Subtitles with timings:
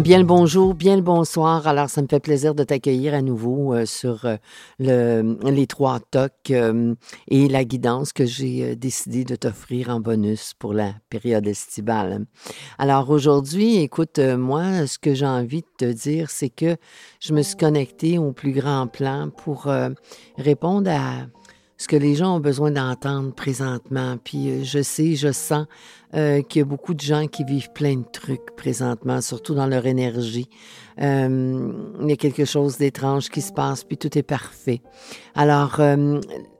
[0.00, 1.66] Bien le bonjour, bien le bonsoir.
[1.66, 4.36] Alors, ça me fait plaisir de t'accueillir à nouveau euh, sur euh,
[4.78, 6.94] le, les trois tocs euh,
[7.28, 12.24] et la guidance que j'ai décidé de t'offrir en bonus pour la période estivale.
[12.78, 16.78] Alors, aujourd'hui, écoute, moi, ce que j'ai envie de te dire, c'est que
[17.20, 19.68] je me suis connectée au plus grand plan pour
[20.38, 21.26] répondre à
[21.80, 24.18] ce que les gens ont besoin d'entendre présentement.
[24.22, 25.64] Puis euh, je sais, je sens
[26.14, 29.66] euh, qu'il y a beaucoup de gens qui vivent plein de trucs présentement, surtout dans
[29.66, 30.50] leur énergie.
[31.00, 34.82] Euh, il y a quelque chose d'étrange qui se passe, puis tout est parfait.
[35.34, 35.80] Alors,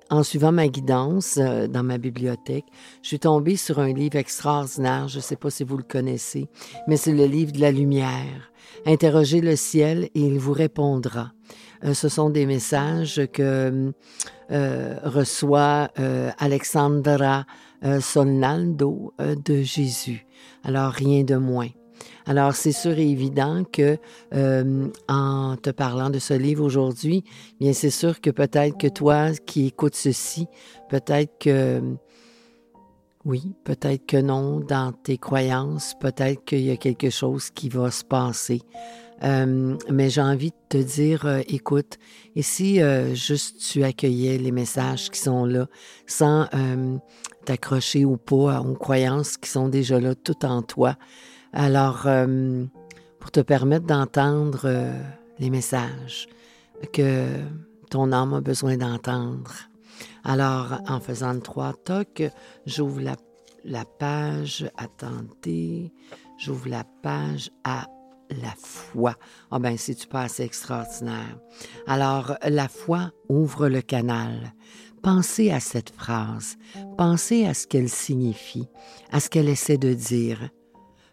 [0.08, 2.64] en suivant ma guidance dans ma bibliothèque,
[3.02, 6.48] je suis tombée sur un livre extraordinaire, je ne sais pas si vous le connaissez,
[6.88, 8.52] mais c'est le livre de la lumière.
[8.86, 11.32] Interrogez le ciel et il vous répondra.
[11.82, 13.92] Ce sont des messages que
[14.50, 17.46] euh, reçoit euh, Alexandra
[17.84, 20.26] euh, Solnaldo de Jésus.
[20.64, 21.68] Alors, rien de moins.
[22.26, 23.96] Alors, c'est sûr et évident que
[25.08, 27.22] en te parlant de ce livre aujourd'hui,
[27.60, 30.48] bien, c'est sûr que peut-être que toi qui écoutes ceci,
[30.88, 31.80] peut-être que
[33.24, 37.90] oui, peut-être que non dans tes croyances, peut-être qu'il y a quelque chose qui va
[37.90, 38.62] se passer.
[39.22, 41.98] Euh, mais j'ai envie de te dire, euh, écoute,
[42.36, 45.66] et si euh, juste tu accueillais les messages qui sont là
[46.06, 46.46] sans
[47.44, 50.96] t'accrocher ou pas aux croyances qui sont déjà là tout en toi,
[51.52, 52.06] alors
[53.18, 54.68] pour te permettre d'entendre
[55.38, 56.28] les messages
[56.92, 57.26] que
[57.90, 59.52] ton âme a besoin d'entendre.
[60.24, 62.22] Alors, en faisant le trois tocs,
[62.66, 63.16] j'ouvre la,
[63.64, 65.92] la page, attendez,
[66.38, 67.86] j'ouvre la page à
[68.30, 69.16] la foi.
[69.50, 71.38] Ah ben, c'est-tu pas assez extraordinaire?
[71.86, 74.54] Alors, la foi ouvre le canal.
[75.02, 76.58] Pensez à cette phrase,
[76.98, 78.68] pensez à ce qu'elle signifie,
[79.10, 80.50] à ce qu'elle essaie de dire.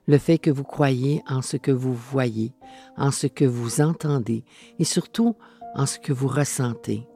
[0.07, 2.53] Le fait que vous croyez en ce que vous voyez,
[2.97, 4.43] en ce que vous entendez
[4.79, 5.35] et surtout
[5.75, 7.07] en ce que vous ressentez.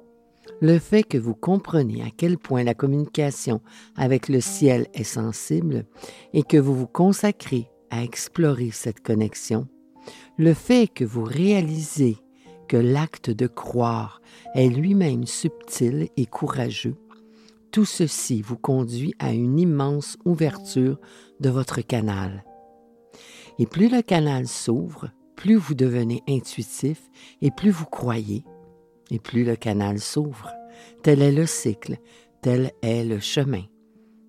[0.61, 3.61] Le fait que vous comprenez à quel point la communication
[3.95, 5.85] avec le ciel est sensible
[6.33, 9.67] et que vous vous consacrez à explorer cette connexion
[10.37, 12.17] le fait que vous réalisez
[12.67, 14.21] que l'acte de croire
[14.55, 16.95] est lui-même subtil et courageux,
[17.71, 20.99] tout ceci vous conduit à une immense ouverture
[21.39, 22.43] de votre canal.
[23.59, 27.09] Et plus le canal s'ouvre, plus vous devenez intuitif
[27.41, 28.43] et plus vous croyez,
[29.09, 30.51] et plus le canal s'ouvre.
[31.03, 31.97] Tel est le cycle,
[32.41, 33.63] tel est le chemin.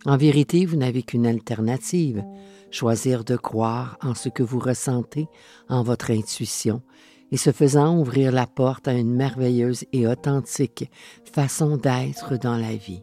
[0.05, 2.25] En vérité, vous n'avez qu'une alternative,
[2.71, 5.29] choisir de croire en ce que vous ressentez,
[5.69, 6.83] en votre intuition,
[7.31, 10.91] et ce faisant ouvrir la porte à une merveilleuse et authentique
[11.33, 13.03] façon d'être dans la vie.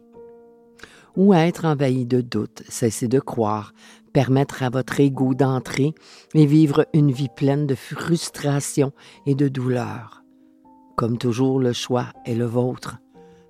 [1.16, 3.72] Ou être envahi de doutes, cesser de croire,
[4.12, 5.94] permettre à votre ego d'entrer
[6.34, 8.92] et vivre une vie pleine de frustration
[9.26, 10.22] et de douleur.
[10.96, 12.98] Comme toujours, le choix est le vôtre.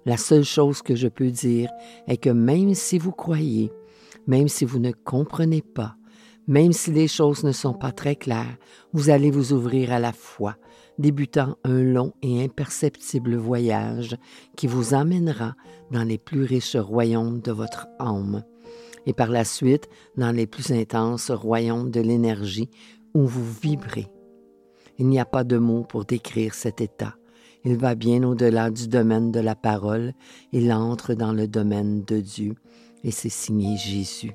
[0.06, 1.70] La seule chose que je peux dire
[2.06, 3.70] est que même si vous croyez,
[4.26, 5.96] même si vous ne comprenez pas,
[6.46, 8.56] même si les choses ne sont pas très claires,
[8.92, 10.56] vous allez vous ouvrir à la foi,
[10.98, 14.16] débutant un long et imperceptible voyage
[14.56, 15.54] qui vous emmènera
[15.90, 18.42] dans les plus riches royaumes de votre âme,
[19.06, 22.70] et par la suite dans les plus intenses royaumes de l'énergie
[23.14, 24.08] où vous vibrez.
[24.98, 27.14] Il n'y a pas de mots pour décrire cet état.
[27.64, 30.14] Il va bien au-delà du domaine de la parole,
[30.52, 32.54] il entre dans le domaine de Dieu,
[33.04, 34.32] et c'est signé Jésus.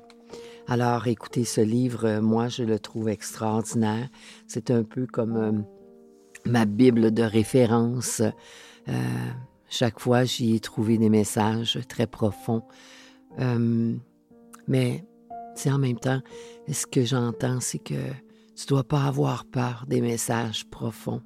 [0.68, 4.08] Alors, écoutez, ce livre, euh, moi, je le trouve extraordinaire.
[4.48, 5.52] C'est un peu comme euh,
[6.44, 8.20] ma Bible de référence.
[8.88, 8.92] Euh,
[9.68, 12.62] chaque fois, j'y ai trouvé des messages très profonds.
[14.66, 15.04] mais,
[15.54, 16.20] c'est en même temps,
[16.70, 21.22] ce que j'entends, c'est que tu ne dois pas avoir peur des messages profonds.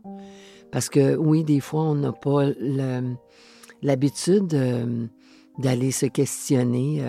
[0.73, 2.45] Parce que oui, des fois, on n'a pas
[3.83, 4.47] l'habitude
[5.59, 7.03] d'aller se questionner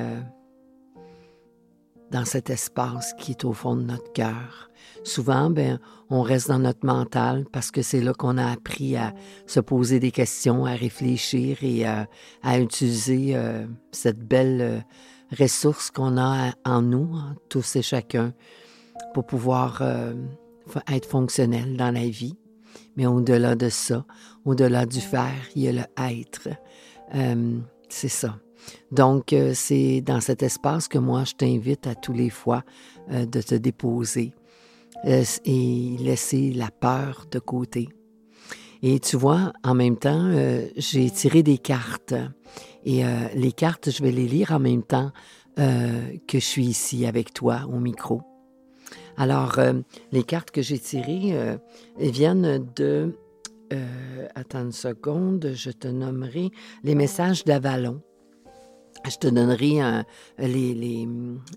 [2.12, 4.70] dans cet espace qui est au fond de notre cœur.
[5.04, 5.80] Souvent, ben,
[6.10, 9.14] on reste dans notre mental parce que c'est là qu'on a appris à
[9.48, 12.08] se poser des questions, à réfléchir et à,
[12.60, 14.80] utiliser euh, cette belle euh,
[15.40, 18.34] ressource qu'on a en nous, hein, tous et chacun,
[19.14, 20.14] pour pouvoir euh,
[20.92, 22.36] être fonctionnel dans la vie.
[22.96, 24.06] Mais au-delà de ça,
[24.46, 26.50] au-delà du faire, il y a le être.
[27.90, 28.38] c'est ça.
[28.92, 32.64] Donc, c'est dans cet espace que moi, je t'invite à tous les fois
[33.10, 34.34] de te déposer
[35.06, 37.90] euh, et laisser la peur de côté.
[38.84, 42.14] Et tu vois, en même temps, euh, j'ai tiré des cartes.
[42.84, 45.12] Et euh, les cartes, je vais les lire en même temps
[45.58, 48.31] que je suis ici avec toi au micro.
[49.22, 49.60] Alors,
[50.12, 51.60] les cartes que j'ai tirées
[52.00, 53.16] viennent de...
[54.34, 56.50] attends une seconde, je te nommerai
[56.84, 58.02] les messages d'Avalon.
[59.08, 60.04] Je te donnerai
[60.40, 61.08] les,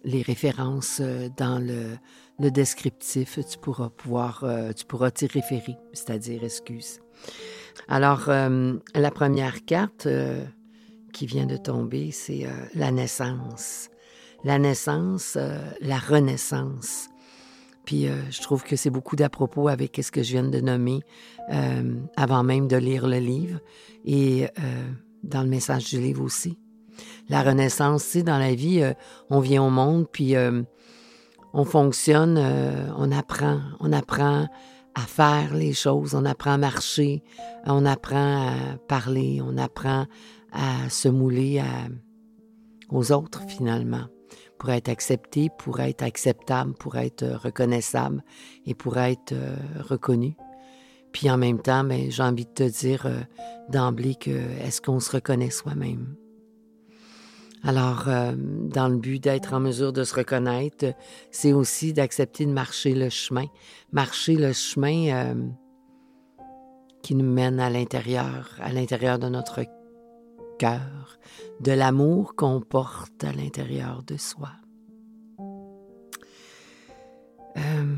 [0.05, 1.01] les, références
[1.39, 1.97] dans le,
[2.41, 7.01] le descriptif, tu pourras pouvoir, euh, tu pourras t'y référer, c'est-à-dire excuse.
[7.89, 10.45] Alors, euh, la première carte euh,
[11.13, 13.89] qui vient de tomber, c'est la naissance.
[14.43, 15.39] La naissance,
[15.81, 17.09] la renaissance.
[17.85, 21.01] Puis je trouve que c'est beaucoup d'à propos avec ce que je viens de nommer
[22.17, 23.61] avant même de lire le livre
[24.05, 24.47] et
[25.23, 26.59] dans le message du livre aussi.
[27.29, 28.83] La renaissance, c'est dans la vie,
[29.29, 30.35] on vient au monde, puis
[31.55, 34.49] on fonctionne, euh, on apprend, on apprend
[34.97, 37.23] à faire les choses, on apprend à marcher,
[37.65, 40.07] on apprend à parler, on apprend
[40.53, 41.63] à se mouler
[42.91, 44.05] aux autres finalement,
[44.59, 48.23] pour être accepté, pour être acceptable, pour être reconnaissable
[48.67, 50.37] et pour être euh, reconnu.
[51.13, 53.21] Puis en même temps, ben, j'ai envie de te dire euh,
[53.69, 56.17] d'emblée que est-ce qu'on se reconnaît soi-même?
[57.63, 60.93] Alors, euh, dans le but d'être en mesure de se reconnaître,
[61.31, 63.47] c'est aussi d'accepter de marcher le chemin.
[63.91, 65.49] Marcher le chemin euh,
[67.03, 69.65] qui nous mène à l'intérieur, à l'intérieur de notre
[70.59, 71.19] cœur,
[71.61, 74.51] de l'amour qu'on porte à l'intérieur de soi.
[77.57, 77.95] Euh,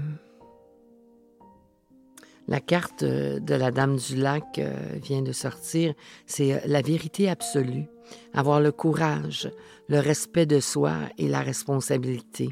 [2.49, 4.61] la carte de la Dame du Lac
[5.03, 5.94] vient de sortir,
[6.26, 7.88] c'est la vérité absolue
[8.35, 9.50] avoir le courage,
[9.88, 12.50] le respect de soi et la responsabilité.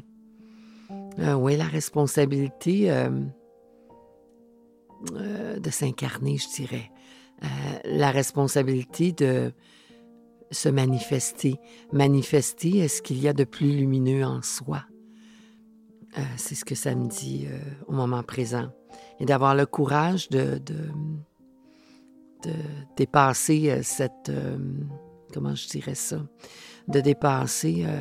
[1.19, 3.09] Euh, oui, la responsabilité euh,
[5.13, 6.91] euh, de s'incarner, je dirais.
[7.85, 9.51] la responsabilité de
[10.51, 11.55] se manifester.
[11.91, 14.83] Manifester ce qu'il y a de plus lumineux en soi?
[16.37, 17.45] C'est ce que ça me dit
[17.87, 18.69] au moment présent.
[19.19, 22.53] Et d'avoir le courage de, de,
[22.95, 24.31] dépasser cette
[25.35, 26.25] comment je dirais ça,
[26.87, 27.99] de dépasser euh,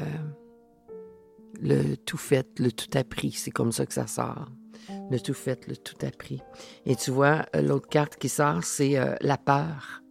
[1.60, 3.32] le tout fait, le tout appris.
[3.32, 4.46] C'est comme ça que ça sort.
[5.10, 6.40] Le tout fait, le tout appris.
[6.86, 10.03] Et tu vois, euh, l'autre carte qui sort, c'est euh, la peur.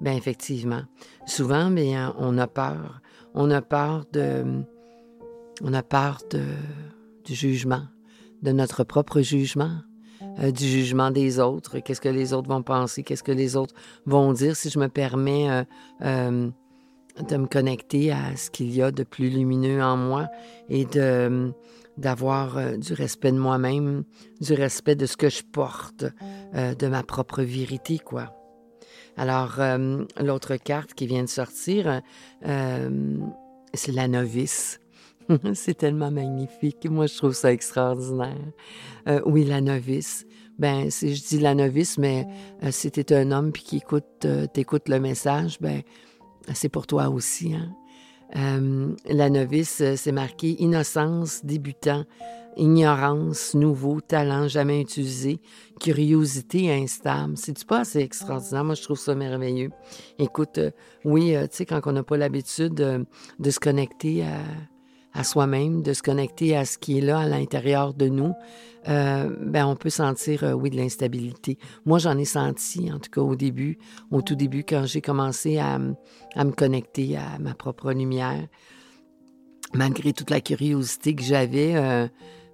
[0.00, 0.82] Bien, effectivement.
[1.26, 3.00] Souvent, bien, on a peur.
[3.34, 4.44] On a peur de.
[5.62, 6.42] On a peur de,
[7.24, 7.82] du jugement,
[8.42, 9.78] de notre propre jugement.
[10.38, 14.34] du jugement des autres, qu'est-ce que les autres vont penser, qu'est-ce que les autres vont
[14.34, 14.54] dire?
[14.54, 15.64] Si je me permets
[16.00, 20.28] de me connecter à ce qu'il y a de plus lumineux en moi
[20.68, 21.52] et de
[21.96, 24.04] d'avoir euh, du respect de moi-même,
[24.42, 26.04] du respect de ce que je porte,
[26.54, 28.35] euh, de ma propre vérité, quoi.
[29.16, 32.02] Alors, euh, l'autre carte qui vient de sortir,
[32.42, 34.80] c'est la novice.
[35.54, 36.88] c'est tellement magnifique.
[36.88, 38.36] Moi, je trouve ça extraordinaire.
[39.24, 40.26] oui, la novice.
[40.58, 42.26] Ben, si je dis la novice, mais
[42.70, 45.82] si tu un homme puis qui écoute, le message, ben,
[46.54, 47.54] c'est pour toi aussi.
[47.54, 47.74] Hein?
[48.34, 52.04] Euh, la novice, euh, c'est marqué innocence, débutant,
[52.56, 55.40] ignorance, nouveau, talent jamais utilisé,
[55.80, 57.36] curiosité instable.
[57.36, 58.64] C'est-tu pas assez extraordinaire?
[58.64, 59.70] Moi, je trouve ça merveilleux.
[60.18, 60.70] Écoute, euh,
[61.04, 64.40] oui, tu sais, quand on n'a pas l'habitude de se connecter à
[65.16, 68.34] à soi-même, de se connecter à ce qui est là à l'intérieur de nous,
[68.88, 71.58] euh, ben on peut sentir, euh, oui, de l'instabilité.
[71.86, 73.78] Moi, j'en ai senti, en tout cas au début,
[74.10, 78.46] au tout début, quand j'ai commencé à, me connecter à ma propre lumière.
[79.74, 82.06] Malgré toute la curiosité que j'avais, euh,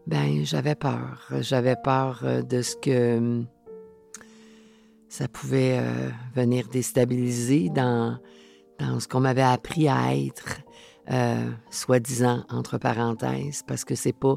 [0.07, 1.29] ben j'avais peur.
[1.41, 3.43] J'avais peur de ce que
[5.09, 5.79] ça pouvait
[6.35, 8.19] venir déstabiliser dans,
[8.79, 10.62] dans ce qu'on m'avait appris à être
[11.11, 14.37] euh, soi-disant entre parenthèses, parce que c'est pas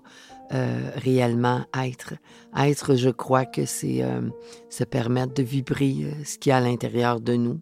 [0.52, 2.16] euh, réellement être.
[2.58, 4.22] Être, je crois que c'est euh,
[4.70, 7.60] se permettre de vibrer ce qu'il y a à l'intérieur de nous,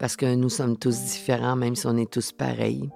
[0.00, 2.90] parce que nous sommes tous différents, même si on est tous pareils.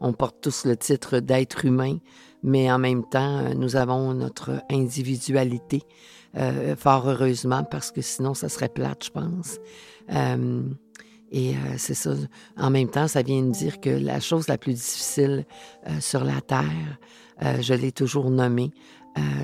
[0.00, 1.98] On porte tous le titre d'être humain,
[2.44, 5.82] mais en même temps, nous avons notre individualité,
[6.76, 9.58] fort heureusement, parce que sinon, ça serait plate, je pense.
[11.36, 12.14] Et c'est ça.
[12.56, 15.44] En même temps, ça vient de dire que la chose la plus difficile
[16.00, 16.98] sur la Terre,
[17.60, 18.70] je l'ai toujours nommée,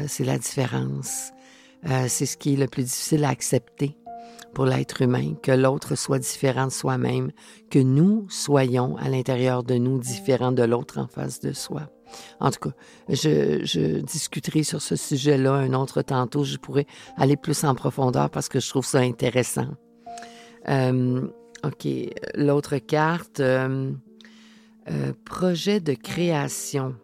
[0.06, 1.32] c'est la différence.
[2.08, 3.96] c'est ce qui est le plus difficile à accepter
[4.54, 7.30] pour l'être humain, que l'autre soit différent de soi-même,
[7.70, 11.88] que nous soyons à l'intérieur de nous différents de l'autre en face de soi.
[12.40, 12.74] En tout cas,
[13.08, 16.44] je, discuterai sur ce sujet-là un autre tantôt.
[16.44, 19.68] Je pourrais aller plus en profondeur parce que je trouve ça intéressant.
[20.68, 21.26] Euh,
[21.64, 21.86] OK,
[22.34, 23.92] l'autre carte, euh,
[24.90, 26.96] euh, projet de création.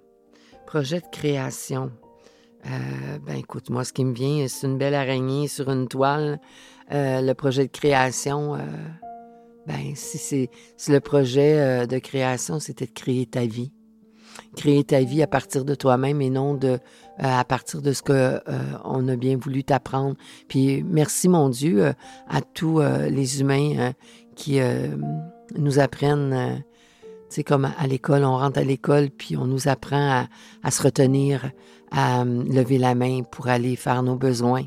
[0.66, 1.90] Projet de création.
[2.64, 6.40] ben écoute, moi, ce qui me vient, c'est une belle araignée sur une toile
[6.90, 8.60] euh, le projet de création, euh,
[9.66, 10.50] ben, si, c'est,
[10.90, 13.72] le projet euh, de création, c'était de créer ta vie.
[14.56, 16.78] Créer ta vie à partir de toi-même et non de
[17.18, 18.40] à partir de ce que
[18.84, 20.16] on a bien voulu t'apprendre.
[20.48, 21.92] Puis merci mon Dieu
[22.28, 23.92] à tous les humains
[24.34, 24.60] qui
[25.56, 26.62] nous apprennent
[27.28, 30.26] sais, comme à l'école, on rentre à l'école, puis on nous apprend à,
[30.62, 31.50] à se retenir,
[31.90, 34.64] à lever la main pour aller faire nos besoins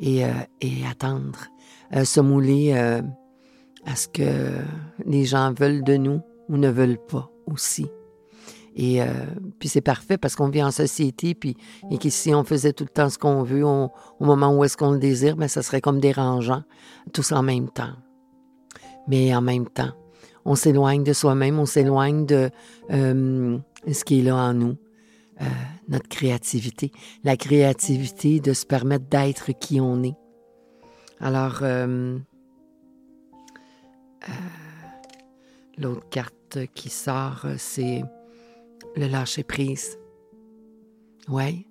[0.00, 0.22] et,
[0.60, 1.38] et attendre.
[1.94, 3.00] Euh, se mouler euh,
[3.86, 4.58] à ce que
[5.06, 7.86] les gens veulent de nous ou ne veulent pas aussi.
[8.80, 9.06] Et euh,
[9.58, 11.56] puis c'est parfait parce qu'on vit en société, puis
[11.90, 14.76] et que si on faisait tout le temps ce qu'on veut au moment où est-ce
[14.76, 16.62] qu'on le désire, ben ça serait comme dérangeant,
[17.12, 17.92] tous en même temps.
[19.08, 19.90] Mais en même temps,
[20.44, 22.50] on s'éloigne de soi-même, on s'éloigne de
[22.88, 24.76] ce qui est là en nous,
[25.88, 26.92] notre créativité,
[27.24, 30.16] la créativité de se permettre d'être qui on est.
[31.20, 32.16] Alors, euh,
[34.28, 34.32] euh,
[35.78, 38.04] l'autre carte qui sort, c'est
[38.98, 39.98] le lâcher prise.
[41.28, 41.66] Oui,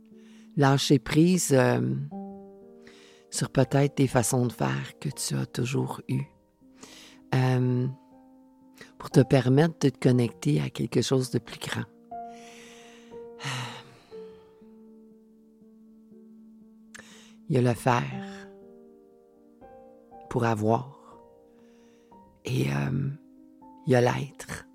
[0.55, 1.95] lâcher prise euh,
[3.29, 6.25] sur peut-être des façons de faire que tu as toujours eues.
[8.97, 11.83] pour te permettre de te connecter à quelque chose de plus grand.
[17.49, 18.49] Il y a le faire
[20.29, 21.19] pour avoir.
[22.43, 23.09] Et euh,
[23.85, 24.66] il y a l'être.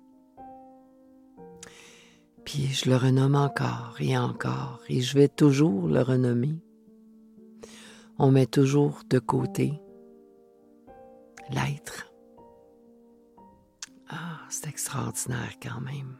[2.45, 6.55] Puis je le renomme encore et encore, et je vais toujours le renommer.
[8.19, 9.73] On met toujours de côté
[11.49, 12.11] l'être.
[14.09, 16.17] Ah, c'est extraordinaire quand même.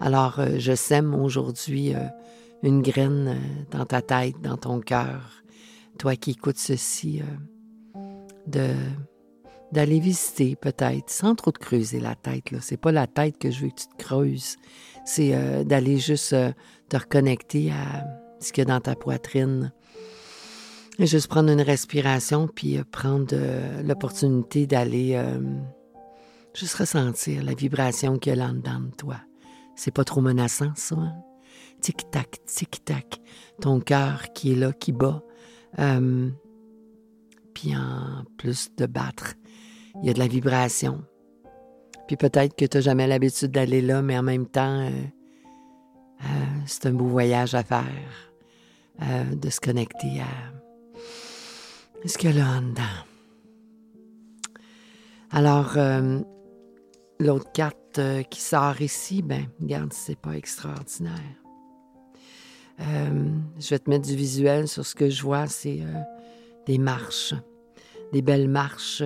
[0.00, 2.06] Alors, euh, je sème aujourd'hui euh,
[2.62, 3.38] une graine
[3.70, 5.42] dans ta tête, dans ton cœur.
[5.98, 7.22] Toi qui écoutes ceci,
[8.46, 8.74] de
[9.72, 12.50] d'aller visiter peut-être, sans trop te creuser la tête.
[12.50, 12.58] Là.
[12.60, 14.56] C'est pas la tête que je veux que tu te creuses.
[15.04, 16.52] C'est euh, d'aller juste euh,
[16.88, 18.04] te reconnecter à
[18.40, 19.72] ce qu'il y a dans ta poitrine.
[20.98, 23.34] Et juste prendre une respiration, puis euh, prendre
[23.82, 25.20] l'opportunité d'aller
[26.54, 29.16] juste ressentir la vibration qu'il y a là dedans de toi.
[29.76, 30.96] C'est pas trop menaçant, ça.
[30.96, 31.14] Hein?
[31.80, 33.20] Tic-tac, tic-tac.
[33.62, 35.22] Ton cœur qui est là, qui bat
[37.54, 39.34] puis en plus de battre,
[40.02, 41.04] il y a de la vibration.
[42.10, 44.90] Puis peut-être que tu n'as jamais l'habitude d'aller là, mais en même temps, euh,
[46.22, 46.26] euh,
[46.66, 48.32] c'est un beau voyage à faire,
[49.02, 52.82] euh, de se connecter à ce qu'il y a là en dedans.
[55.30, 55.76] Alors,
[57.20, 61.12] l'autre carte qui sort ici, ben, regarde, c'est pas extraordinaire.
[62.80, 65.78] je vais te mettre du visuel sur ce que je vois, c'est
[66.66, 67.34] des marches,
[68.12, 69.04] des belles marches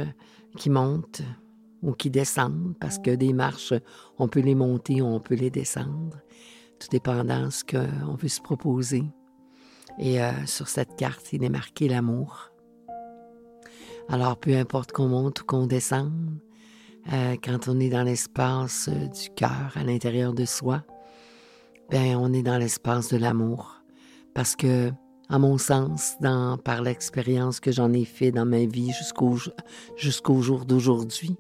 [0.57, 1.23] qui montent
[1.83, 3.75] ou qui descendent, parce que des marches,
[4.19, 6.19] on peut les monter ou on peut les descendre,
[6.79, 9.05] tout dépendant de ce qu'on veut se proposer.
[9.99, 12.51] Et euh, sur cette carte, il est marqué l'amour.
[14.09, 16.39] Alors, peu importe qu'on monte ou qu'on descende,
[17.13, 20.83] euh, quand on est dans l'espace du cœur, à l'intérieur de soi,
[21.91, 23.83] ben, on est dans l'espace de l'amour.
[24.35, 24.91] Parce que
[25.29, 29.37] à mon sens, dans, par l'expérience que j'en ai fait dans ma vie jusqu'au
[29.97, 31.37] jusqu'au jour d'aujourd'hui.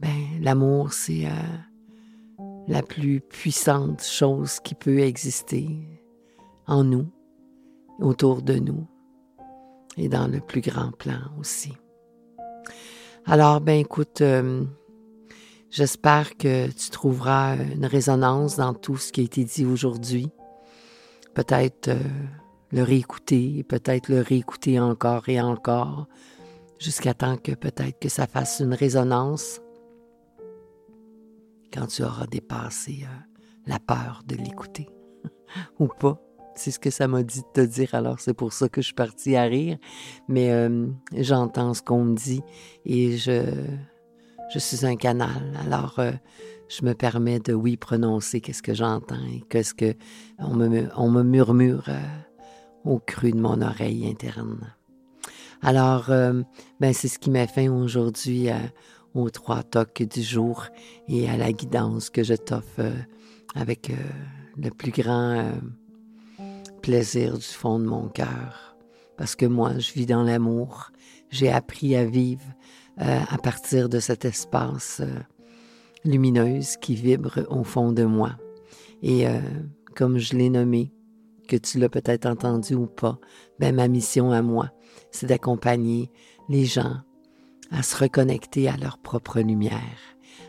[0.00, 1.30] Ben, l'amour, c'est euh,
[2.66, 5.68] la plus puissante chose qui peut exister
[6.66, 7.06] en nous,
[8.00, 8.86] autour de nous,
[9.96, 11.72] et dans le plus grand plan aussi.
[13.26, 14.64] Alors, ben écoute, euh,
[15.70, 20.28] j'espère que tu trouveras une résonance dans tout ce qui a été dit aujourd'hui.
[21.34, 21.98] Peut-être euh,
[22.74, 26.08] le réécouter, peut-être le réécouter encore et encore,
[26.80, 29.60] jusqu'à temps que peut-être que ça fasse une résonance
[31.72, 34.88] quand tu auras dépassé euh, la peur de l'écouter.
[35.78, 36.20] ou pas.
[36.56, 38.86] C'est ce que ça m'a dit de te dire, alors c'est pour ça que je
[38.86, 39.78] suis partie à rire.
[40.28, 42.42] Mais euh, j'entends ce qu'on me dit
[42.84, 43.54] et je,
[44.52, 45.60] je suis un canal.
[45.64, 46.10] Alors, euh,
[46.68, 49.94] je me permets de, oui, prononcer qu'est-ce que j'entends et qu'est-ce que
[50.38, 51.88] on me, on me murmure
[52.84, 54.74] au cru de mon oreille interne.
[55.62, 58.48] Alors, ben, c'est ce qui m'a fait aujourd'hui
[59.14, 60.66] aux trois tocs du jour
[61.08, 62.82] et à la guidance que je t'offre
[63.54, 63.90] avec
[64.58, 65.52] le plus grand
[66.82, 68.76] plaisir du fond de mon cœur.
[69.16, 70.90] Parce que moi, je vis dans l'amour.
[71.30, 72.44] J'ai appris à vivre
[73.00, 75.18] euh, à partir de cet espace euh,
[76.04, 78.32] lumineuse qui vibre au fond de moi.
[79.02, 79.40] Et euh,
[79.96, 80.92] comme je l'ai nommé,
[81.46, 83.18] que tu l'as peut-être entendu ou pas,
[83.58, 84.70] ben ma mission à moi,
[85.10, 86.10] c'est d'accompagner
[86.48, 86.96] les gens
[87.70, 89.98] à se reconnecter à leur propre lumière.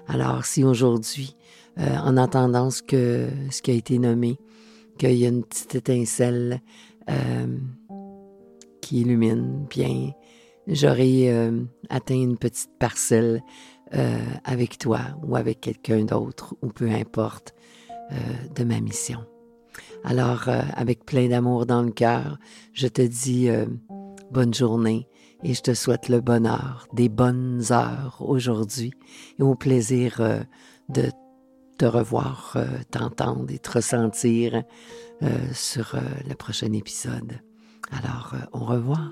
[0.07, 1.35] Alors si aujourd'hui,
[1.77, 4.37] en entendant ce, que, ce qui a été nommé,
[4.97, 6.61] qu'il y a une petite étincelle
[7.09, 7.57] euh,
[8.81, 10.11] qui illumine bien.
[10.67, 13.43] J'aurais euh, atteint une petite parcelle
[13.93, 17.53] euh, avec toi ou avec quelqu'un d'autre, ou peu importe,
[18.55, 19.25] de ma mission.
[20.05, 22.37] Alors, avec plein d'amour dans le cœur,
[22.73, 23.49] je te dis
[24.31, 25.07] bonne journée
[25.43, 28.93] et je te souhaite le bonheur, des bonnes heures aujourd'hui
[29.39, 30.21] et au plaisir
[30.89, 31.09] de
[31.77, 34.63] te revoir, euh, t'entendre et te ressentir
[35.21, 37.39] euh, sur euh, le prochain épisode.
[37.91, 39.11] Alors, au revoir.